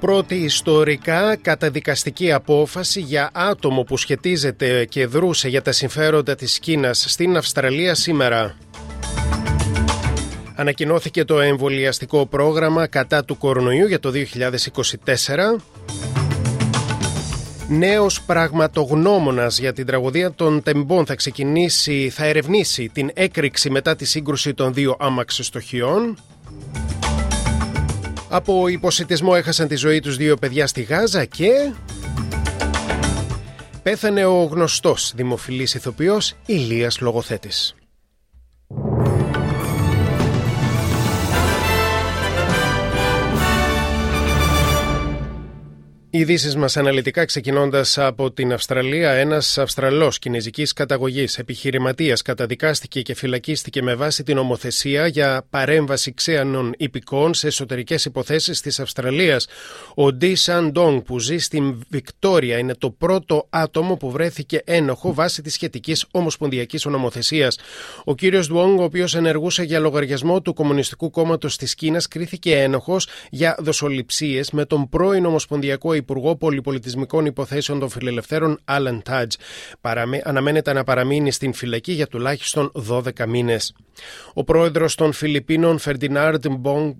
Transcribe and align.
Πρώτη 0.00 0.34
ιστορικά 0.34 1.36
καταδικαστική 1.36 2.32
απόφαση 2.32 3.00
για 3.00 3.30
άτομο 3.32 3.82
που 3.82 3.96
σχετίζεται 3.96 4.84
και 4.84 5.06
δρούσε 5.06 5.48
για 5.48 5.62
τα 5.62 5.72
συμφέροντα 5.72 6.34
της 6.34 6.58
Κίνας 6.58 7.04
στην 7.08 7.36
Αυστραλία 7.36 7.94
σήμερα. 7.94 8.56
Ανακοινώθηκε 10.54 11.24
το 11.24 11.40
εμβολιαστικό 11.40 12.26
πρόγραμμα 12.26 12.86
κατά 12.86 13.24
του 13.24 13.38
κορονοϊού 13.38 13.86
για 13.86 14.00
το 14.00 14.12
2024. 15.06 15.60
Νέος 17.68 18.22
πραγματογνώμονας 18.22 19.58
για 19.58 19.72
την 19.72 19.86
τραγωδία 19.86 20.32
των 20.32 20.62
τεμπών 20.62 21.06
θα 21.06 21.14
ξεκινήσει, 21.14 22.10
θα 22.10 22.24
ερευνήσει 22.24 22.88
την 22.92 23.10
έκρηξη 23.14 23.70
μετά 23.70 23.96
τη 23.96 24.04
σύγκρουση 24.04 24.54
των 24.54 24.74
δύο 24.74 24.96
άμαξιστοχιών. 24.98 26.18
Από 28.28 28.68
υποσυτισμό 28.68 29.32
έχασαν 29.36 29.68
τη 29.68 29.76
ζωή 29.76 30.00
τους 30.00 30.16
δύο 30.16 30.36
παιδιά 30.36 30.66
στη 30.66 30.82
Γάζα 30.82 31.24
και... 31.24 31.72
Πέθανε 33.82 34.24
ο 34.24 34.42
γνωστός 34.44 35.12
δημοφιλής 35.16 35.74
ηθοποιός 35.74 36.34
Ηλίας 36.46 37.00
Λογοθέτης. 37.00 37.74
Οι 46.16 46.18
ειδήσεις 46.18 46.56
μας 46.56 46.76
αναλυτικά 46.76 47.24
ξεκινώντας 47.24 47.98
από 47.98 48.32
την 48.32 48.52
Αυστραλία. 48.52 49.10
Ένας 49.10 49.58
Αυστραλός 49.58 50.18
κινέζικης 50.18 50.72
καταγωγής 50.72 51.38
επιχειρηματίας 51.38 52.22
καταδικάστηκε 52.22 53.02
και 53.02 53.14
φυλακίστηκε 53.14 53.82
με 53.82 53.94
βάση 53.94 54.22
την 54.22 54.38
ομοθεσία 54.38 55.06
για 55.06 55.46
παρέμβαση 55.50 56.14
ξένων 56.14 56.74
υπηκών 56.76 57.34
σε 57.34 57.46
εσωτερικές 57.46 58.04
υποθέσεις 58.04 58.60
της 58.60 58.80
Αυστραλίας. 58.80 59.46
Ο 59.94 60.12
Ντι 60.12 60.34
Σαν 60.34 60.72
Ντόγκ, 60.72 61.00
που 61.00 61.18
ζει 61.18 61.38
στην 61.38 61.84
Βικτόρια, 61.88 62.58
είναι 62.58 62.74
το 62.74 62.90
πρώτο 62.90 63.46
άτομο 63.50 63.96
που 63.96 64.10
βρέθηκε 64.10 64.62
ένοχο 64.64 65.14
βάσει 65.14 65.42
της 65.42 65.52
σχετικής 65.52 66.06
ομοσπονδιακής 66.10 66.84
νομοθεσία. 66.84 67.52
Ο 68.04 68.14
κύριος 68.14 68.48
Ντουόγκ, 68.48 68.78
ο 68.78 68.82
οποίος 68.82 69.14
ενεργούσε 69.14 69.62
για 69.62 69.78
λογαριασμό 69.78 70.40
του 70.42 70.54
Κομμουνιστικού 70.54 71.10
Κόμματος 71.10 71.56
της 71.56 71.74
Κίνας, 71.74 72.08
κρίθηκε 72.08 72.56
ένοχος 72.56 73.08
για 73.30 73.56
δοσοληψίες 73.58 74.50
με 74.50 74.64
τον 74.64 74.88
πρώην 74.88 75.24
Ομοσπονδιακό 75.24 75.94
Υπουργό 76.08 76.36
Πολυπολιτισμικών 76.36 77.26
Υποθέσεων 77.26 77.78
των 77.78 77.88
Φιλελευθέρων, 77.88 78.60
Άλεν 78.64 79.02
Τάτζ. 79.02 79.34
Αναμένεται 80.22 80.72
να 80.72 80.84
παραμείνει 80.84 81.30
στην 81.30 81.52
φυλακή 81.52 81.92
για 81.92 82.06
τουλάχιστον 82.06 82.72
12 82.88 83.26
μήνες. 83.26 83.74
Ο 84.34 84.44
πρόεδρος 84.44 84.94
των 84.94 85.12
Φιλιππίνων, 85.12 85.78
Φερντινάρντ 85.78 86.46
Μπονγκ, 86.48 86.94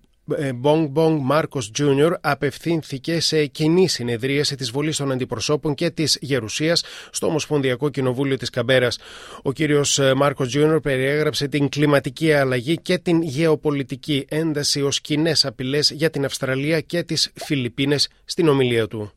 Μπονγκ 0.55 0.89
Μπονγκ 0.89 1.21
Μάρκο 1.23 1.61
Τζούνιορ 1.73 2.17
απευθύνθηκε 2.21 3.21
σε 3.21 3.47
κοινή 3.47 3.89
συνεδρίαση 3.89 4.57
της 4.57 4.71
Βουλής 4.71 4.97
των 4.97 5.13
Αντιπροσώπων 5.13 5.75
και 5.75 5.91
της 5.91 6.19
Γερουσίας 6.21 6.85
στο 7.11 7.27
Ομοσπονδιακό 7.27 7.89
Κοινοβούλιο 7.89 8.37
της 8.37 8.51
Καμπέρας. 8.51 8.99
Ο 9.43 9.53
κύριος 9.53 9.99
ε, 9.99 10.15
Μάρκο 10.15 10.47
Τζούνιορ 10.47 10.81
περιέγραψε 10.81 11.49
την 11.49 11.69
κλιματική 11.69 12.33
αλλαγή 12.33 12.77
και 12.77 12.99
την 12.99 13.23
γεωπολιτική 13.23 14.25
ένταση 14.29 14.83
ως 14.83 15.01
κοινές 15.01 15.45
απειλές 15.45 15.91
για 15.91 16.11
την 16.11 16.25
Αυστραλία 16.25 16.81
και 16.81 17.03
τις 17.03 17.31
Φιλιππίνες 17.35 18.09
στην 18.25 18.49
ομιλία 18.49 18.87
του. 18.87 19.11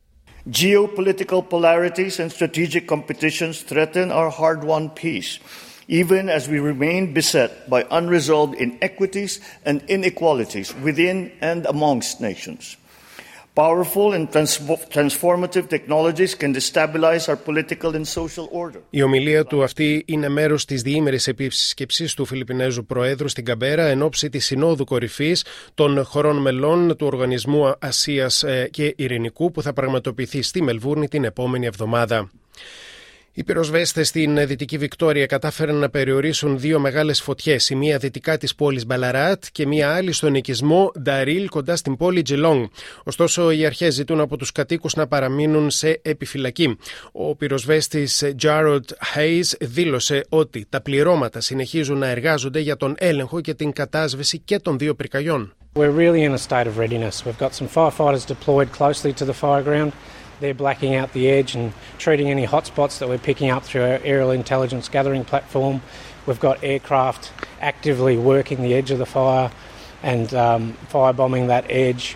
Geopolitical 0.51 1.41
polarities 1.49 2.17
and 2.19 2.31
strategic 2.31 2.87
competitions 2.87 3.61
threaten 3.71 4.09
our 4.09 4.29
hard-won 4.39 4.83
peace. 5.01 5.39
Even 5.89 6.29
as 6.29 6.47
we 6.47 6.59
remain 6.71 7.13
beset 7.13 7.51
by 7.73 7.81
unresolved 7.99 8.53
inequities 8.65 9.31
and 9.67 9.77
inequalities 9.87 10.67
within 10.85 11.31
and 11.41 11.65
amongst 11.65 12.21
nations. 12.29 12.77
Powerful 13.55 14.13
and 14.13 14.25
transformative 14.97 15.65
technologies 15.75 16.31
can 16.41 16.51
destabilize 16.53 17.23
our 17.29 17.39
political 17.49 17.95
and 17.95 18.05
social 18.07 18.47
order. 18.51 18.79
Η 18.89 19.01
ομιλία 19.01 19.45
του 19.45 19.63
αυτή 19.63 20.03
είναι 20.05 20.29
μέρος 20.29 20.65
της 20.65 20.81
διήμερης 20.81 21.27
επίσκεψης 21.27 22.13
του 22.13 22.25
Φιλιππινέζου 22.25 22.85
Προέδρου 22.85 23.27
στην 23.27 23.45
Καμπέρα 23.45 23.85
εν 23.85 24.01
ώψη 24.01 24.29
της 24.29 24.45
Συνόδου 24.45 24.85
Κορυφής 24.85 25.45
των 25.73 26.03
χωρών 26.03 26.37
μελών 26.37 26.97
του 26.97 27.07
Οργανισμού 27.07 27.73
Ασίας 27.79 28.45
και 28.71 28.93
Ειρηνικού 28.97 29.51
που 29.51 29.61
θα 29.61 29.73
πραγματοποιηθεί 29.73 30.41
στη 30.41 30.61
Μελβούρνη 30.61 31.07
την 31.07 31.23
επόμενη 31.23 31.65
εβδομάδα. 31.65 32.29
Οι 33.39 33.43
πυροσβέστες 33.43 34.07
στην 34.07 34.47
Δυτική 34.47 34.77
Βικτόρια 34.77 35.25
κατάφεραν 35.25 35.75
να 35.75 35.89
περιορίσουν 35.89 36.59
δύο 36.59 36.79
μεγάλες 36.79 37.21
φωτιές, 37.21 37.69
η 37.69 37.75
μία 37.75 37.97
δυτικά 37.97 38.37
της 38.37 38.55
πόλης 38.55 38.85
Μπαλαράτ 38.85 39.43
και 39.51 39.67
μία 39.67 39.95
άλλη 39.95 40.11
στον 40.11 40.35
οικισμό 40.35 40.91
Νταρίλ 40.99 41.49
κοντά 41.49 41.75
στην 41.75 41.97
πόλη 41.97 42.21
Τζιλόγκ. 42.21 42.65
Ωστόσο, 43.03 43.51
οι 43.51 43.65
αρχές 43.65 43.93
ζητούν 43.93 44.19
από 44.19 44.37
τους 44.37 44.51
κατοίκους 44.51 44.95
να 44.95 45.07
παραμείνουν 45.07 45.69
σε 45.69 45.99
επιφυλακή. 46.03 46.77
Ο 47.11 47.35
πυροσβέστης 47.35 48.33
Τζάροντ 48.37 48.85
Hayes 49.15 49.57
δήλωσε 49.59 50.25
ότι 50.29 50.65
τα 50.69 50.81
πληρώματα 50.81 51.41
συνεχίζουν 51.41 51.97
να 51.97 52.07
εργάζονται 52.07 52.59
για 52.59 52.75
τον 52.75 52.95
έλεγχο 52.97 53.41
και 53.41 53.53
την 53.53 53.71
κατάσβεση 53.71 54.39
και 54.39 54.59
των 54.59 54.77
δύο 54.77 54.95
πυρκαγιών. 54.95 55.53
We're 55.75 55.91
really 55.91 56.23
in 56.23 56.33
a 56.33 56.41
state 56.49 56.67
of 56.67 56.77
readiness. 56.77 57.25
We've 57.25 57.41
got 57.45 57.53
some 57.53 57.69
firefighters 57.77 58.25
deployed 58.35 58.69
closely 58.79 59.13
to 59.13 59.25
the 59.25 59.37
fire 59.43 59.63
ground. 59.63 59.91
They're 60.39 60.53
blacking 60.53 60.95
out 60.95 61.13
the 61.13 61.29
edge 61.29 61.55
and 61.55 61.73
treating 61.97 62.29
any 62.29 62.45
hotspots 62.47 62.99
that 62.99 63.09
we're 63.09 63.17
picking 63.17 63.49
up 63.49 63.63
through 63.63 63.83
our 63.83 63.99
aerial 64.03 64.31
intelligence 64.31 64.87
gathering 64.89 65.25
platform. 65.25 65.81
We've 66.25 66.39
got 66.39 66.63
aircraft 66.63 67.31
actively 67.61 68.17
working 68.17 68.61
the 68.61 68.73
edge 68.73 68.91
of 68.91 68.99
the 68.99 69.05
fire 69.05 69.51
and 70.03 70.33
um, 70.33 70.77
firebombing 70.91 71.47
that 71.47 71.65
edge. 71.69 72.15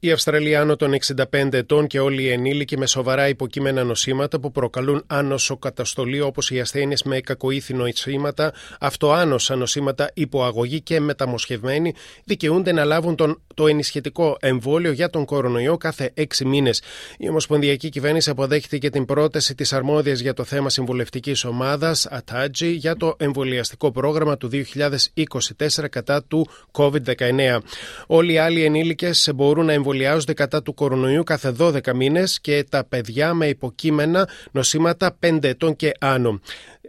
Οι 0.00 0.12
Αυστραλοί 0.12 0.56
άνω 0.56 0.76
των 0.76 0.94
65 1.32 1.52
ετών 1.52 1.86
και 1.86 2.00
όλοι 2.00 2.22
οι 2.22 2.30
ενήλικοι 2.30 2.78
με 2.78 2.86
σοβαρά 2.86 3.28
υποκείμενα 3.28 3.84
νοσήματα 3.84 4.40
που 4.40 4.52
προκαλούν 4.52 5.04
άνοσο 5.06 5.56
καταστολή 5.56 6.20
όπως 6.20 6.50
οι 6.50 6.60
ασθένειες 6.60 7.02
με 7.02 7.20
κακοήθη 7.20 7.74
νοσήματα, 7.74 8.52
αυτοάνοσα 8.80 9.56
νοσήματα 9.56 10.10
υποαγωγή 10.14 10.80
και 10.80 11.00
μεταμοσχευμένοι 11.00 11.94
δικαιούνται 12.24 12.72
να 12.72 12.84
λάβουν 12.84 13.16
τον, 13.16 13.42
το 13.58 13.66
ενισχυτικό 13.66 14.36
εμβόλιο 14.40 14.92
για 14.92 15.10
τον 15.10 15.24
κορονοϊό 15.24 15.76
κάθε 15.76 16.12
6 16.16 16.44
μήνες. 16.44 16.82
Η 17.18 17.28
Ομοσπονδιακή 17.28 17.88
Κυβέρνηση 17.88 18.30
αποδέχτηκε 18.30 18.90
την 18.90 19.04
πρόταση 19.04 19.54
της 19.54 19.72
αρμόδιας 19.72 20.20
για 20.20 20.34
το 20.34 20.44
θέμα 20.44 20.70
συμβουλευτικής 20.70 21.44
ομάδας, 21.44 22.06
ΑΤΑΤΖΙ, 22.06 22.70
για 22.70 22.96
το 22.96 23.14
εμβολιαστικό 23.18 23.90
πρόγραμμα 23.90 24.36
του 24.36 24.48
2024 24.48 25.88
κατά 25.90 26.22
του 26.22 26.48
COVID-19. 26.72 27.58
Όλοι 28.06 28.32
οι 28.32 28.38
άλλοι 28.38 28.64
ενήλικες 28.64 29.30
μπορούν 29.34 29.64
να 29.64 29.72
εμβολιάζονται 29.72 30.32
κατά 30.32 30.62
του 30.62 30.74
κορονοϊού 30.74 31.22
κάθε 31.22 31.54
12 31.58 31.94
μήνες 31.94 32.40
και 32.40 32.64
τα 32.70 32.84
παιδιά 32.84 33.34
με 33.34 33.48
υποκείμενα 33.48 34.28
νοσήματα 34.50 35.16
5 35.20 35.38
ετών 35.44 35.76
και 35.76 35.92
άνω. 36.00 36.40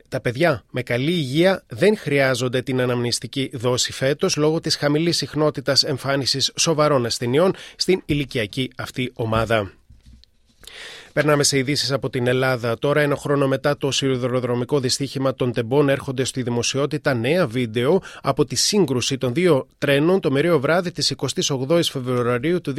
Τα 0.10 0.22
παιδιά 0.22 0.64
με 0.70 0.82
καλή 0.82 1.12
υγεία 1.12 1.64
δεν 1.68 1.98
χρειάζονται 1.98 2.62
την 2.62 2.82
αναμνηστική 2.82 3.50
δόση 3.54 3.92
φέτος 3.92 4.36
λόγω 4.36 4.60
της 4.60 4.76
χαμηλής 4.76 5.18
συχνότητας 5.18 5.84
εμφάνισης 5.84 6.52
σοβαρών 6.60 7.06
ασθενειών 7.06 7.54
στην 7.76 8.02
ηλικιακή 8.06 8.72
αυτή 8.78 9.12
ομάδα. 9.14 9.79
Περνάμε 11.14 11.44
σε 11.44 11.58
ειδήσεις 11.58 11.92
από 11.92 12.10
την 12.10 12.28
Ελλάδα. 12.28 12.78
Τώρα, 12.80 13.02
ένα 13.02 13.16
χρόνο 13.16 13.48
μετά 13.48 13.78
το 13.78 13.92
σιδηροδρομικό 13.92 14.80
δυστύχημα 14.80 15.34
των 15.34 15.52
Τεμπών, 15.52 15.90
έρχονται 15.90 16.24
στη 16.24 16.42
δημοσιότητα 16.42 17.14
νέα 17.14 17.48
βίντεο 17.48 18.02
από 18.22 18.46
τη 18.46 18.56
σύγκρουση 18.56 19.18
των 19.18 19.34
δύο 19.34 19.68
τρένων 19.78 20.20
το 20.20 20.32
μερίο 20.32 20.60
βράδυ 20.60 20.92
της 20.92 21.16
28η 21.18 21.82
Φεβρουαρίου 21.84 22.62
του 22.62 22.74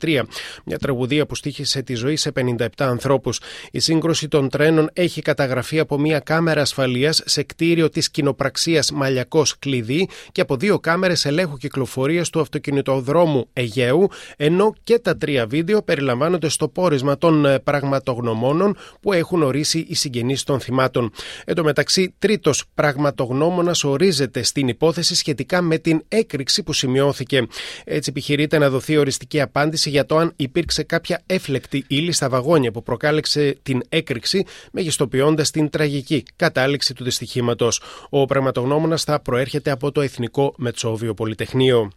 2023. 0.00 0.22
Μια 0.64 0.78
τραγουδία 0.78 1.26
που 1.26 1.34
στήχησε 1.34 1.82
τη 1.82 1.94
ζωή 1.94 2.16
σε 2.16 2.32
57 2.36 2.66
ανθρώπους. 2.76 3.40
Η 3.70 3.78
σύγκρουση 3.78 4.28
των 4.28 4.48
τρένων 4.48 4.90
έχει 4.92 5.22
καταγραφεί 5.22 5.78
από 5.78 5.98
μια 5.98 6.18
κάμερα 6.18 6.60
ασφαλείας 6.60 7.22
σε 7.24 7.42
κτίριο 7.42 7.88
της 7.88 8.10
κοινοπραξίας 8.10 8.90
Μαλιακός 8.92 9.58
Κλειδί 9.58 10.08
και 10.32 10.40
από 10.40 10.56
δύο 10.56 10.78
κάμερες 10.78 11.24
ελέγχου 11.24 11.56
κυκλοφορίας 11.56 12.30
του 12.30 12.40
αυτοκινητοδρόμου 12.40 13.48
Αιγαίου, 13.52 14.08
ενώ 14.36 14.74
και 14.84 14.98
τα 14.98 15.16
τρία 15.16 15.46
βίντεο 15.46 15.82
περιλαμβάνονται 15.82 16.48
στο 16.48 16.68
πόρισμα 16.68 17.18
των 17.18 17.37
των 17.42 17.52
ε, 17.52 17.58
πραγματογνωμόνων 17.58 18.76
που 19.00 19.12
έχουν 19.12 19.42
ορίσει 19.42 19.86
οι 19.88 19.94
συγγενείς 19.94 20.42
των 20.42 20.60
θυμάτων. 20.60 21.12
Εν 21.44 21.54
τω 21.54 21.64
μεταξύ, 21.64 22.14
τρίτος 22.18 22.64
πραγματογνώμονας 22.74 23.84
ορίζεται 23.84 24.42
στην 24.42 24.68
υπόθεση 24.68 25.14
σχετικά 25.14 25.62
με 25.62 25.78
την 25.78 26.02
έκρηξη 26.08 26.62
που 26.62 26.72
σημειώθηκε. 26.72 27.46
Έτσι, 27.84 28.10
επιχειρείται 28.10 28.58
να 28.58 28.70
δοθεί 28.70 28.96
οριστική 28.96 29.40
απάντηση 29.40 29.90
για 29.90 30.06
το 30.06 30.16
αν 30.16 30.32
υπήρξε 30.36 30.82
κάποια 30.82 31.22
έφλεκτη 31.26 31.84
ύλη 31.88 32.12
στα 32.12 32.28
βαγόνια 32.28 32.70
που 32.70 32.82
προκάλεσε 32.82 33.56
την 33.62 33.82
έκρηξη, 33.88 34.44
μεγιστοποιώντας 34.72 35.50
την 35.50 35.70
τραγική 35.70 36.22
κατάληξη 36.36 36.94
του 36.94 37.04
δυστυχήματος. 37.04 37.80
Ο 38.08 38.24
πραγματογνώμονας 38.24 39.04
θα 39.04 39.20
προέρχεται 39.20 39.70
από 39.70 39.92
το 39.92 40.00
Εθνικό 40.00 40.54
Μετσόβιο 40.56 41.14
Πολυτεχνείο. 41.14 41.90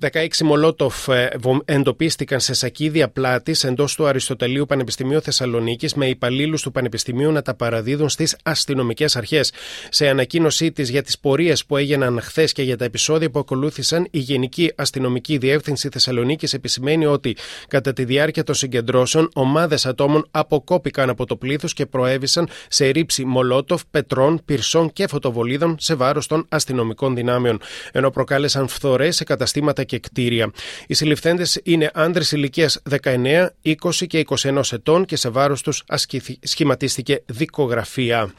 16 0.00 0.26
Μολότοφ 0.44 1.08
ε, 1.08 1.30
εντοπίστηκαν 1.64 2.40
σε 2.40 2.54
σακίδια 2.54 3.08
πλάτης 3.08 3.64
εντός 3.64 3.94
του 3.94 4.06
Αριστοτελείου 4.06 4.66
Πανεπιστημίου 4.70 5.20
Θεσσαλονίκης 5.20 5.94
με 5.94 6.06
υπαλλήλους 6.08 6.62
του 6.62 6.70
Πανεπιστημίου 6.72 7.32
να 7.32 7.42
τα 7.42 7.54
παραδίδουν 7.54 8.08
στις 8.08 8.36
αστυνομικές 8.42 9.16
αρχές. 9.16 9.52
Σε 9.88 10.08
ανακοίνωσή 10.08 10.72
της 10.72 10.90
για 10.90 11.02
τις 11.02 11.18
πορείες 11.18 11.64
που 11.64 11.76
έγιναν 11.76 12.20
χθες 12.20 12.52
και 12.52 12.62
για 12.62 12.76
τα 12.76 12.84
επεισόδια 12.84 13.30
που 13.30 13.38
ακολούθησαν, 13.38 14.06
η 14.10 14.18
Γενική 14.18 14.72
Αστυνομική 14.76 15.38
Διεύθυνση 15.38 15.88
Θεσσαλονίκης 15.92 16.52
επισημαίνει 16.52 17.06
ότι 17.06 17.36
κατά 17.68 17.92
τη 17.92 18.04
διάρκεια 18.04 18.44
των 18.44 18.54
συγκεντρώσεων 18.54 19.28
ομάδες 19.32 19.86
ατόμων 19.86 20.26
αποκόπηκαν 20.30 21.10
από 21.10 21.26
το 21.26 21.36
πλήθος 21.36 21.72
και 21.72 21.86
προέβησαν 21.86 22.48
σε 22.68 22.86
ρήψη 22.86 23.24
μολότοφ, 23.24 23.82
πετρών, 23.90 24.42
πυρσών 24.44 24.92
και 24.92 25.06
φωτοβολίδων 25.06 25.76
σε 25.78 25.94
βάρος 25.94 26.26
των 26.26 26.46
αστυνομικών 26.48 27.14
δυνάμεων, 27.14 27.60
ενώ 27.92 28.10
προκάλεσαν 28.10 28.68
φθορές 28.68 29.16
σε 29.16 29.24
καταστήματα 29.24 29.84
και 29.84 29.98
κτίρια. 29.98 30.50
Οι 30.86 30.94
συλληφθέντες 30.94 31.60
είναι 31.62 31.90
άντρε 31.94 32.24
ηλικίας 32.30 32.82
19, 33.02 33.46
20 33.62 34.06
και 34.06 34.18
21 34.18 34.59
ετών 34.72 35.04
και 35.04 35.16
σε 35.16 35.28
βάρος 35.28 35.62
τους 35.62 35.84
σχηματίστηκε 36.42 37.22
δικογραφία. 37.26 38.34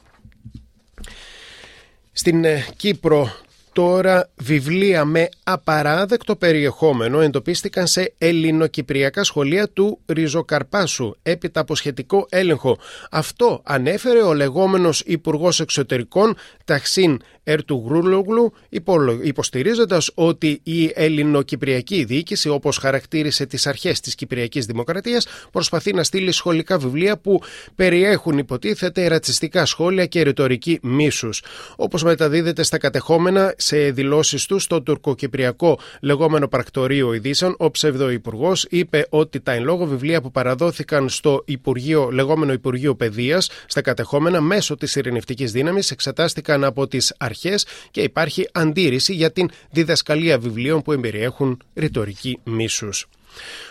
Στην 2.12 2.46
ε, 2.46 2.66
Κύπρο 2.76 3.32
Τώρα 3.74 4.30
βιβλία 4.36 5.06
με 5.06 5.30
απαράδεκτο 5.44 6.36
περιεχόμενο 6.36 7.20
εντοπίστηκαν 7.20 7.88
σε 7.88 8.14
ελληνοκυπριακά 8.18 9.24
σχολεία 9.24 9.70
του 9.70 10.00
Ριζοκαρπάσου 10.06 11.16
έπειτα 11.24 11.60
από 11.60 11.76
σχετικό 11.76 12.26
έλεγχο. 12.30 12.78
Αυτό 13.12 13.62
ανέφερε 13.64 14.22
ο 14.22 14.34
λεγόμενος 14.34 15.04
Υπουργός 15.06 15.60
Εξωτερικών 15.60 16.36
Ταξίν 16.66 17.22
Ερτουγρούλογλου 17.52 18.54
υποστηρίζοντας 19.24 20.12
ότι 20.14 20.60
η 20.64 20.92
ελληνοκυπριακή 20.94 22.04
διοίκηση, 22.04 22.50
όπως 22.50 22.78
χαρακτήρισε 22.78 23.46
τις 23.46 23.68
αρχές 23.68 24.00
της 24.00 24.16
Κυπριακής 24.16 24.66
Δημοκρατίας, 24.66 25.28
προσπαθεί 25.52 25.94
να 25.94 26.04
στείλει 26.04 26.32
σχολικά 26.32 26.78
βιβλία 26.78 27.18
που 27.18 27.42
περιέχουν 27.76 28.38
υποτίθεται 28.38 29.08
ρατσιστικά 29.08 29.66
σχόλια 29.66 30.06
και 30.06 30.22
ρητορική 30.22 30.80
μίσους. 30.82 31.44
Όπως 31.76 32.04
μεταδίδεται 32.04 32.64
στα 32.64 32.78
κατεχόμενα 32.78 33.54
σε 33.58 33.78
δηλώσεις 33.92 34.46
του 34.46 34.60
στο 34.60 34.82
τουρκοκυπριακό 34.82 35.80
λεγόμενο 36.02 36.48
πρακτορείο 36.48 37.14
ειδήσεων, 37.14 37.56
ο 37.58 37.72
ψευδοϊπουργός 37.72 38.66
είπε 38.70 39.06
ότι 39.10 39.40
τα 39.40 39.52
εν 39.52 39.64
λόγω 39.64 39.86
βιβλία 39.86 40.22
που 40.22 40.32
παραδόθηκαν 40.32 41.10
στο 41.10 41.44
Υπουργείο, 41.46 42.10
λεγόμενο 42.12 42.54
Υπουργείο 42.54 42.96
Παιδείας 42.96 43.50
στα 43.66 43.82
κατεχόμενα 43.82 44.42
μέσω 44.42 44.76
της 44.76 44.96
ειρηνευτικής 44.96 45.52
δύναμης 45.52 45.92
εξετάστηκαν 45.92 46.64
από 46.64 46.88
τις 46.88 47.14
αρχές 47.44 47.66
και 47.92 48.02
υπάρχει 48.02 48.48
αντίρρηση 48.52 49.14
για 49.14 49.32
την 49.32 49.50
διδασκαλία 49.72 50.40
βιβλίων 50.40 50.82
που 50.82 50.92
εμπεριέχουν 50.92 51.62
ρητορική 51.76 52.40
μίσους. 52.44 53.08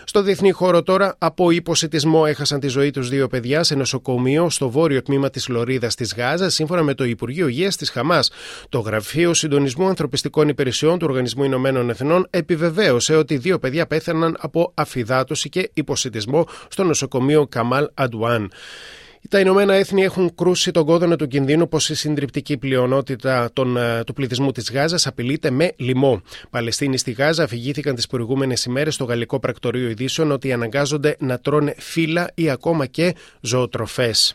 Στο 0.04 0.22
διεθνή 0.22 0.50
χώρο 0.50 0.82
τώρα, 0.82 1.14
από 1.18 1.50
υποσυτισμό 1.50 2.24
έχασαν 2.26 2.60
τη 2.60 2.68
ζωή 2.68 2.90
τους 2.90 3.08
δύο 3.08 3.28
παιδιά 3.28 3.62
σε 3.62 3.74
νοσοκομείο 3.74 4.50
στο 4.50 4.70
βόρειο 4.70 5.02
τμήμα 5.02 5.30
της 5.30 5.48
Λωρίδας 5.48 5.94
της 5.94 6.14
Γάζας, 6.16 6.54
σύμφωνα 6.54 6.82
με 6.82 6.94
το 6.94 7.04
Υπουργείο 7.04 7.48
Υγείας 7.48 7.76
της 7.76 7.90
Χαμάς. 7.90 8.30
Το 8.68 8.78
Γραφείο 8.78 9.34
Συντονισμού 9.34 9.88
Ανθρωπιστικών 9.88 10.48
Υπηρεσιών 10.48 10.98
του 10.98 11.06
Οργανισμού 11.08 11.44
Ηνωμένων 11.44 11.90
Εθνών 11.90 12.26
επιβεβαίωσε 12.30 13.16
ότι 13.16 13.36
δύο 13.36 13.58
παιδιά 13.58 13.86
πέθαναν 13.86 14.36
από 14.40 14.72
αφυδάτωση 14.74 15.48
και 15.48 15.70
υποσυτισμό 15.74 16.46
στο 16.68 16.84
νοσοκομείο 16.84 17.46
Καμάλ 17.46 17.88
Αντουάν. 17.94 18.50
Τα 19.28 19.40
Ηνωμένα 19.40 19.74
Έθνη 19.74 20.02
έχουν 20.02 20.34
κρούσει 20.34 20.70
τον 20.70 20.84
κόδωνα 20.84 21.16
του 21.16 21.26
κινδύνου 21.26 21.68
πως 21.68 21.88
η 21.88 21.94
συντριπτική 21.94 22.56
πλειονότητα 22.56 23.50
των, 23.52 23.76
ε, 23.76 24.04
του 24.04 24.12
πληθυσμού 24.12 24.52
της 24.52 24.70
Γάζας 24.70 25.06
απειλείται 25.06 25.50
με 25.50 25.72
λοιμό. 25.76 26.22
Παλαιστίνοι 26.50 26.96
στη 26.96 27.12
Γάζα 27.12 27.42
αφηγήθηκαν 27.42 27.94
τις 27.94 28.06
προηγούμενες 28.06 28.64
ημέρες 28.64 28.94
στο 28.94 29.04
γαλλικό 29.04 29.40
πρακτορείο 29.40 29.88
ειδήσεων 29.88 30.30
ότι 30.30 30.52
αναγκάζονται 30.52 31.16
να 31.18 31.38
τρώνε 31.38 31.74
φύλλα 31.78 32.30
ή 32.34 32.50
ακόμα 32.50 32.86
και 32.86 33.14
ζωοτροφές 33.40 34.34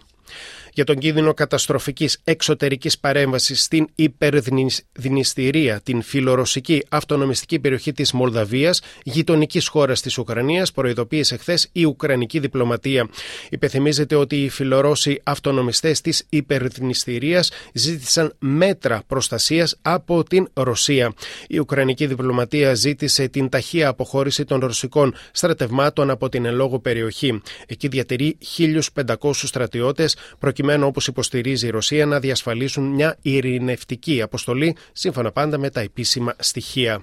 για 0.76 0.84
τον 0.84 0.98
κίνδυνο 0.98 1.34
καταστροφικής 1.34 2.20
εξωτερικής 2.24 3.00
παρέμβασης 3.00 3.64
στην 3.64 3.88
υπερδνηστηρία, 3.96 5.82
την 5.84 6.02
φιλορωσική 6.02 6.86
αυτονομιστική 6.90 7.60
περιοχή 7.60 7.92
της 7.92 8.12
Μολδαβίας, 8.12 8.82
γειτονικής 9.04 9.68
χώρας 9.68 10.02
της 10.02 10.18
Ουκρανίας, 10.18 10.72
προειδοποίησε 10.72 11.38
χθες 11.38 11.70
η 11.72 11.86
Ουκρανική 11.86 12.40
διπλωματία. 12.40 13.10
Υπενθυμίζεται 13.50 14.16
ότι 14.16 14.44
οι 14.44 14.50
φιλορώσοι 14.50 15.22
αυτονομιστές 15.24 16.02
της 16.02 16.26
υπερδνηστηρίας 16.30 17.52
ζήτησαν 17.74 18.36
μέτρα 18.40 19.04
προστασίας 19.08 19.78
από 19.82 20.24
την 20.24 20.48
Ρωσία. 20.54 21.14
Η 21.48 21.60
Ουκρανική 21.60 22.06
διπλωματία 22.06 22.74
ζήτησε 22.74 23.28
την 23.28 23.50
ταχεία 23.50 23.88
αποχώρηση 23.88 24.46
των 24.46 24.60
ρωσικών 24.60 25.16
στρατευμάτων 25.32 26.10
από 26.10 26.30
την 26.30 26.46
ελόγω 26.46 26.80
περιοχή. 26.80 27.42
Εκεί 27.68 27.88
διατηρεί 27.88 28.38
1.500 28.58 29.32
στρατιώτες 29.34 30.16
προκειμένου 30.40 30.64
προκειμένου 30.66 30.88
όπως 30.88 31.08
υποστηρίζει 31.08 31.68
η 31.68 31.70
Ρωσία 31.70 32.06
να 32.06 32.20
διασφαλίσουν 32.20 32.84
μια 32.84 33.18
ειρηνευτική 33.22 34.22
αποστολή 34.22 34.76
σύμφωνα 34.92 35.32
πάντα 35.32 35.58
με 35.58 35.70
τα 35.70 35.80
επίσημα 35.80 36.36
στοιχεία. 36.40 37.00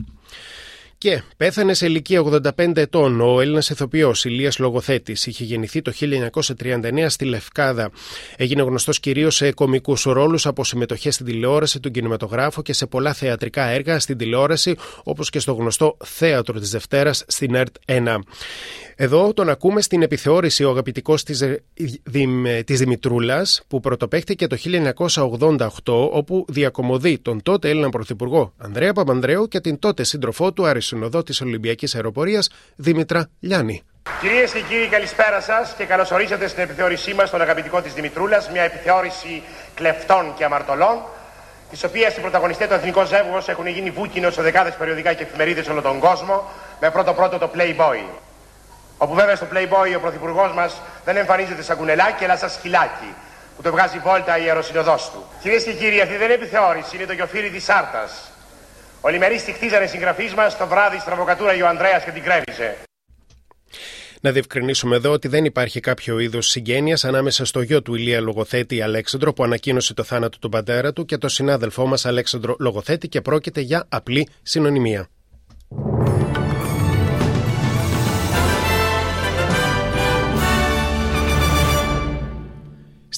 Και 1.03 1.23
πέθανε 1.37 1.75
σε 1.75 1.87
ηλικία 1.87 2.23
85 2.57 2.77
ετών 2.77 3.21
ο 3.21 3.41
Έλληνας 3.41 3.71
ηθοποιός 3.71 4.25
Ηλίας 4.25 4.59
Λογοθέτης. 4.59 5.27
Είχε 5.27 5.45
γεννηθεί 5.45 5.83
το 5.83 5.93
1939 5.93 7.09
στη 7.09 7.25
Λευκάδα. 7.25 7.91
Έγινε 8.37 8.63
γνωστός 8.63 9.01
κυρίως 9.01 9.35
σε 9.35 9.53
κομικούς 9.53 10.03
ρόλους 10.03 10.47
από 10.47 10.65
συμμετοχές 10.65 11.15
στην 11.15 11.27
τηλεόραση, 11.27 11.81
του 11.81 11.91
κινηματογράφο 11.91 12.63
και 12.63 12.73
σε 12.73 12.87
πολλά 12.87 13.13
θεατρικά 13.13 13.65
έργα 13.65 13.99
στην 13.99 14.17
τηλεόραση, 14.17 14.77
όπως 15.03 15.31
και 15.31 15.39
στο 15.39 15.53
γνωστό 15.53 15.97
Θέατρο 16.05 16.59
της 16.59 16.71
Δευτέρας 16.71 17.25
στην 17.27 17.55
ΕΡΤ 17.55 17.75
1. 17.85 18.19
Εδώ 18.97 19.33
τον 19.33 19.49
ακούμε 19.49 19.81
στην 19.81 20.03
επιθεώρηση 20.03 20.65
ο 20.65 20.71
αγαπητικός 20.71 21.23
της 21.23 21.45
της 22.65 22.79
Δημητρούλας, 22.79 23.63
που 23.69 23.81
πρωτοπαίχτηκε 23.81 24.47
το 24.47 24.57
1988, 24.57 26.09
όπου 26.11 26.45
διακομωδεί 26.49 27.19
τον 27.19 27.43
τότε 27.43 27.69
Έλληνα 27.71 27.89
Πρωθυπουργό 27.89 28.53
Ανδρέα 28.57 28.93
Παπανδρέου 28.93 29.49
και 29.49 29.61
την 29.61 29.79
τότε 29.79 30.05
σύντροφό 30.05 30.53
του 30.53 30.67
αρισινοδό 30.93 31.23
τη 31.23 31.39
Ολυμπιακής 31.43 31.95
Αεροπορίας 31.95 32.51
Δήμητρα 32.77 33.29
Λιάννη. 33.41 33.83
Κυρίες 34.21 34.53
και 34.53 34.61
κύριοι, 34.61 34.87
καλησπέρα 34.87 35.41
σας 35.41 35.75
και 35.77 35.85
καλώς 35.85 36.11
ορίσατε 36.11 36.49
στην 36.49 36.63
επιθεώρησή 36.63 37.15
μας, 37.15 37.31
τον 37.31 37.41
αγαπητικό 37.41 37.81
της 37.83 37.93
Δημητρούλας, 37.93 38.51
μια 38.51 38.63
επιθεώρηση 38.63 39.43
κλεφτών 39.75 40.35
και 40.37 40.45
αμαρτωλών, 40.45 40.99
τη 41.71 41.87
οποία 41.87 42.09
οι 42.17 42.21
πρωταγωνιστές 42.21 42.69
του 42.69 42.75
εθνικό 42.75 43.05
ζεύγο 43.05 43.43
έχουν 43.47 43.67
γίνει 43.67 43.91
βούκινος 43.91 44.35
σε 44.35 44.43
δεκάδες 44.43 44.75
περιοδικά 44.75 45.13
και 45.13 45.23
εφημερίδες 45.23 45.69
όλο 45.69 45.83
τον 45.83 45.99
κόσμο, 45.99 46.51
με 46.81 46.91
πρώτο-πρώτο 46.91 47.39
το 47.39 47.51
Playboy. 47.55 48.01
Όπου 48.99 49.15
βέβαια 49.15 49.37
στο 49.37 49.47
Playboy 49.53 49.97
ο 49.97 50.01
πρωθυπουργός 50.01 50.53
μας 50.53 50.81
δεν 51.05 51.17
εμφανίζεται 51.17 51.63
σαν 51.63 51.77
κουνελάκι, 51.77 52.25
αλλά 52.25 52.37
σαν 52.37 52.51
σκυλάκι, 52.51 53.15
που 53.57 53.63
το 53.63 53.71
βγάζει 53.71 53.99
βόλτα 53.99 54.39
η 54.39 54.43
αεροσυνοδός 54.43 55.11
του. 55.11 55.25
Κυρίες 55.41 55.65
και 55.65 55.73
κύριοι, 55.73 56.01
αυτή 56.01 56.17
δεν 56.17 56.25
είναι 56.25 56.35
επιθεώρηση, 56.35 56.97
είναι 56.97 57.07
το 57.07 57.13
γιοφύρι 57.13 57.51
της 57.51 57.69
Άρτα. 57.69 58.09
Ολιμερεί 59.05 59.43
τη 59.43 59.53
χτίζανε 59.53 59.87
συγγραφείς 59.87 60.35
μας 60.35 60.57
το 60.57 60.67
βράδυ 60.67 60.99
στραβοκατούρα 60.99 61.53
ο 61.65 61.67
Ανδρέας 61.67 62.05
και 62.05 62.11
την 62.11 62.23
κρέβησε. 62.23 62.77
Να 64.21 64.31
διευκρινίσουμε 64.33 64.97
εδώ 64.97 65.11
ότι 65.11 65.29
δεν 65.29 65.45
υπάρχει 65.45 65.81
κάποιο 65.81 66.19
είδος 66.19 66.47
συγγένειας 66.49 67.05
ανάμεσα 67.05 67.45
στο 67.45 67.61
γιο 67.61 67.83
του 67.83 67.95
Ηλία 67.95 68.21
Λογοθέτη 68.21 68.83
Αλέξανδρο 68.83 69.33
που 69.33 69.45
ανακοίνωσε 69.45 69.95
το 69.95 70.03
θάνατο 70.03 70.39
του 70.39 70.49
πατέρα 70.49 70.93
του 70.93 71.05
και 71.05 71.19
το 71.19 71.29
συνάδελφό 71.29 71.87
μας 71.87 72.07
Αλέξανδρο 72.07 72.57
Λογοθέτη 72.59 73.09
και 73.09 73.21
πρόκειται 73.21 73.61
για 73.61 73.87
απλή 73.89 74.29
συνωνυμία. 74.43 75.09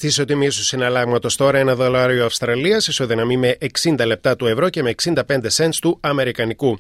Στι 0.04 0.12
ισοτιμίε 0.12 0.49
του 0.49 0.64
συναλλάγματος 0.64 1.37
τώρα, 1.37 1.58
ένα 1.58 1.75
δολάριο 1.75 2.25
Αυστραλίας 2.25 2.87
ισοδυναμεί 2.87 3.37
με 3.37 3.56
60 3.82 4.06
λεπτά 4.06 4.37
του 4.37 4.46
ευρώ 4.46 4.68
και 4.68 4.82
με 4.82 4.94
65 5.02 5.14
cents 5.56 5.75
του 5.80 5.99
Αμερικανικού. 6.00 6.78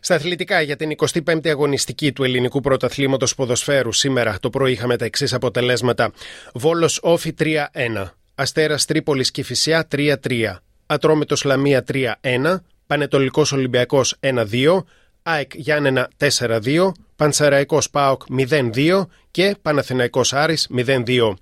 Στα 0.00 0.14
αθλητικά 0.14 0.60
για 0.60 0.76
την 0.76 0.90
25η 0.96 1.48
αγωνιστική 1.48 2.12
του 2.12 2.24
ελληνικού 2.24 2.60
πρωταθλήματος 2.60 3.34
ποδοσφαίρου 3.34 3.92
σήμερα 3.92 4.36
το 4.40 4.50
πρωί 4.50 4.72
είχαμε 4.72 4.96
τα 4.96 5.04
εξής 5.04 5.32
αποτελέσματα. 5.32 6.12
Βόλος 6.54 6.98
Όφη 7.02 7.34
3-1. 7.38 8.12
Αστέρας 8.34 8.84
Τρίπολης 8.84 9.30
Κυφυσιά 9.30 9.88
3-3. 9.90 10.62
Ατρόμητος 10.86 11.44
Λαμία 11.44 11.84
3-1. 11.92 12.62
Πανετολικός 12.86 13.52
Ολυμπιακός 13.52 14.16
1-2. 14.20 14.84
ΑΕΚ 15.26 15.50
Γιάννενα 15.54 16.10
4-2, 16.38 16.92
Πανσεραϊκός 17.16 17.90
ΠΑΟΚ 17.90 18.22
0-2 18.72 19.06
και 19.30 19.56
Παναθηναϊκός 19.62 20.32
Άρης 20.32 20.68
0-2. 20.76 21.34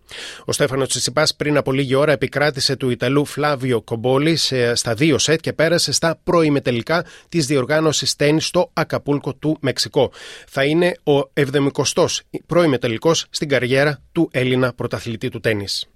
Ο 0.44 0.52
Στέφανος 0.52 0.88
Τσιτσιπάς 0.88 1.34
πριν 1.34 1.56
από 1.56 1.72
λίγη 1.72 1.94
ώρα 1.94 2.12
επικράτησε 2.12 2.76
του 2.76 2.90
Ιταλού 2.90 3.24
Φλάβιο 3.24 3.82
Κομπόλη 3.82 4.36
στα 4.74 4.94
δύο 4.94 5.18
σετ 5.18 5.40
και 5.40 5.52
πέρασε 5.52 5.92
στα 5.92 6.20
προημετελικά 6.24 7.04
της 7.28 7.46
διοργάνωσης 7.46 8.16
τέννη 8.16 8.40
στο 8.40 8.70
Ακαπούλκο 8.72 9.34
του 9.34 9.56
Μεξικό. 9.60 10.10
Θα 10.48 10.64
είναι 10.64 10.94
ο 11.04 11.30
70ος 11.34 12.18
προημετελικός 12.46 13.26
στην 13.30 13.48
καριέρα 13.48 14.02
του 14.12 14.28
Έλληνα 14.32 14.72
πρωταθλητή 14.72 15.28
του 15.28 15.40
τέννις. 15.40 15.88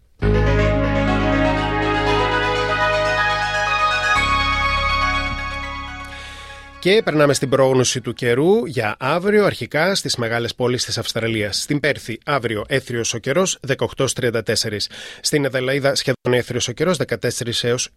Και 6.80 7.02
περνάμε 7.04 7.34
στην 7.34 7.48
πρόγνωση 7.48 8.00
του 8.00 8.12
καιρού 8.12 8.66
για 8.66 8.96
αύριο, 8.98 9.44
αρχικά 9.44 9.94
στις 9.94 10.16
μεγάλες 10.16 10.54
πόλεις 10.54 10.84
της 10.84 10.98
Αυστραλίας. 10.98 11.60
Στην 11.60 11.80
Πέρθη, 11.80 12.18
αύριο 12.24 12.64
έθριος 12.68 13.14
ο 13.14 13.18
καιρός 13.18 13.58
18-34. 13.66 14.88
Στην 15.20 15.44
Εδελαίδα, 15.44 15.94
σχεδόν 15.94 16.32
έθριος 16.32 16.68
ο 16.68 16.72
καιρός 16.72 16.96
14 16.96 17.64
έως 17.64 17.90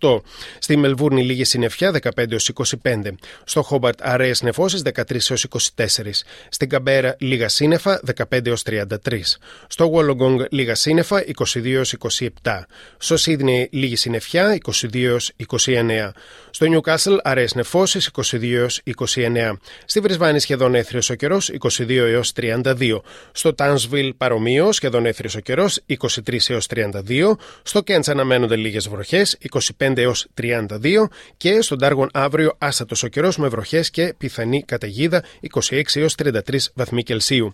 28. 0.00 0.22
Στη 0.58 0.76
Μελβούρνη, 0.76 1.22
λίγη 1.24 1.44
συννεφιά 1.44 1.90
15 1.90 2.32
έως 2.32 2.48
25. 2.48 3.16
Στο 3.44 3.62
Χόμπαρτ, 3.62 3.98
αραιές 4.02 4.42
νεφώσεις 4.42 4.82
13 4.82 5.30
έως 5.30 5.44
24. 5.44 6.24
Στην 6.48 6.68
Καμπέρα, 6.68 7.16
λίγα 7.18 7.48
σύννεφα 7.48 8.00
15 8.04 8.46
έως 8.46 8.62
33. 8.62 9.38
Στο 9.66 9.90
Βόλογκονγκ, 9.90 10.40
λίγα 10.50 10.74
σύννεφα 10.74 11.24
22 11.54 11.74
έως 11.74 11.92
27. 11.92 12.66
Στο 12.98 13.16
Σίδνεϊ, 13.16 13.68
λίγη 13.72 13.96
συννεφιά 13.96 14.54
22 14.54 15.08
έως 15.08 15.32
29. 15.36 16.12
Στο 16.50 16.66
Νιουκάσλ, 16.66 17.14
αραιές 17.22 17.54
νεφώσεις 17.54 18.06
22 18.06 18.33
έως 18.42 18.80
29. 19.14 19.52
Στη 19.84 20.00
Βρισβάνη 20.00 20.38
σχεδόν 20.38 20.74
έθριος 20.74 21.10
ο 21.10 21.14
καιρός 21.14 21.50
22 21.78 21.88
έως 21.88 22.32
32. 22.36 23.00
Στο 23.32 23.54
Τάνσβιλ 23.54 24.14
παρομοίως 24.14 24.76
σχεδόν 24.76 25.06
έθριος 25.06 25.34
ο 25.34 25.40
καιρός 25.40 25.80
23 25.86 26.48
έως 26.48 26.66
32. 26.74 27.36
Στο 27.62 27.82
Κέντς 27.82 28.08
αναμένονται 28.08 28.56
λίγες 28.56 28.88
βροχές 28.88 29.38
25 29.78 29.96
έως 29.96 30.26
32. 30.34 31.08
Και 31.36 31.60
στον 31.60 31.78
Τάργον 31.78 32.08
αύριο 32.12 32.54
άστατος 32.58 33.02
ο 33.02 33.08
καιρός 33.08 33.36
με 33.36 33.48
βροχές 33.48 33.90
και 33.90 34.14
πιθανή 34.18 34.62
καταιγίδα 34.62 35.24
26 35.70 35.82
έως 35.94 36.14
33 36.22 36.40
βαθμοί 36.74 37.02
Κελσίου. 37.02 37.52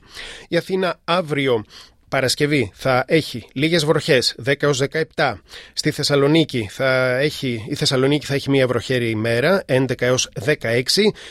Η 0.49 0.57
Αθήνα 0.57 1.01
αύριο 1.05 1.65
Παρασκευή 2.11 2.71
θα 2.75 3.05
έχει 3.07 3.47
λίγες 3.53 3.85
βροχές 3.85 4.35
10 4.47 4.63
έως 4.63 4.83
17. 5.15 5.35
Στη 5.73 5.91
Θεσσαλονίκη 5.91 6.69
θα 6.71 7.19
έχει, 7.19 7.65
η 7.69 7.75
Θεσσαλονίκη 7.75 8.27
θα 8.27 8.35
έχει 8.35 8.51
μια 8.51 8.67
βροχέρη 8.67 9.11
ημέρα 9.11 9.65
11 9.67 9.85
έως 9.99 10.29
16. 10.45 10.57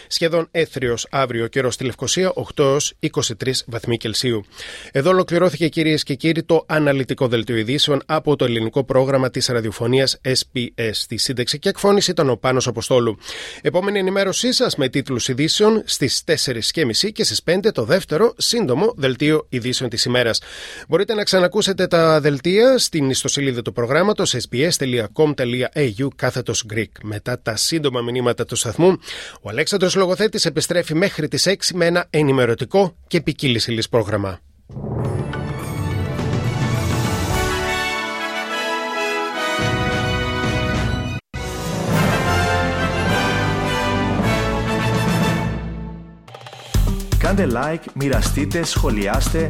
Σχεδόν 0.07 0.47
έθριος 0.51 1.07
αύριο 1.09 1.47
καιρός 1.47 1.73
στη 1.73 1.83
Λευκοσία 1.83 2.33
8 2.55 2.63
έως 2.63 2.93
23 2.99 3.63
βαθμοί 3.65 3.97
Κελσίου. 3.97 4.45
Εδώ 4.91 5.09
ολοκληρώθηκε 5.09 5.67
κυρίες 5.67 6.03
και 6.03 6.13
κύριοι 6.13 6.43
το 6.43 6.63
αναλυτικό 6.67 7.27
δελτίο 7.27 7.55
ειδήσεων 7.55 8.01
από 8.05 8.35
το 8.35 8.45
ελληνικό 8.45 8.83
πρόγραμμα 8.83 9.29
της 9.29 9.47
ραδιοφωνίας 9.47 10.21
SPS. 10.21 10.89
Στη 10.91 11.17
σύνταξη 11.17 11.59
και 11.59 11.69
εκφώνηση 11.69 12.11
ήταν 12.11 12.29
ο 12.29 12.35
Πάνος 12.35 12.67
Αποστόλου. 12.67 13.17
Επόμενη 13.61 13.99
ενημέρωσή 13.99 14.53
σας 14.53 14.75
με 14.75 14.89
τίτλους 14.89 15.27
ειδήσεων 15.27 15.81
στις 15.85 16.23
4.30 16.25 17.11
και 17.11 17.23
στις 17.23 17.41
5 17.45 17.71
το 17.73 17.83
δεύτερο 17.83 18.33
σύντομο 18.37 18.93
δελτίο 18.97 19.45
ειδήσεων 19.49 19.89
της 19.89 20.05
ημέρας. 20.05 20.41
Μπορείτε 20.87 21.13
να 21.13 21.23
ξανακούσετε 21.23 21.87
τα 21.87 22.21
δελτία 22.21 22.77
στην 22.77 23.09
ιστοσελίδα 23.09 23.61
του 23.61 23.73
προγράμματος 23.73 24.35
sbs.com.au 24.49 26.07
κάθετος 26.15 26.65
Greek. 26.73 26.91
Μετά 27.03 27.39
τα 27.41 27.55
σύντομα 27.55 28.01
μηνύματα 28.01 28.45
του 28.45 28.55
σταθμού, 28.55 28.97
ο 29.41 29.49
Αλέξανδρος 29.49 29.95
Λογοθέτης 29.95 30.45
επιστρέφει 30.45 30.95
μέχρι 30.95 31.27
τις 31.27 31.47
6 31.47 31.53
με 31.73 31.85
ένα 31.85 32.07
ενημερωτικό 32.09 32.95
και 33.07 33.21
ποικίλης 33.21 33.89
πρόγραμμα. 33.89 34.39
Κάντε 47.19 47.47
like, 47.53 47.83
μοιραστείτε, 47.93 48.63
σχολιάστε, 48.63 49.49